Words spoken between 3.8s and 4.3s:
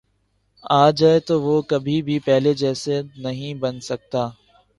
سکتا